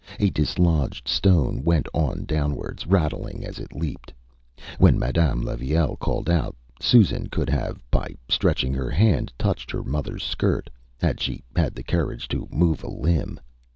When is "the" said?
11.75-11.83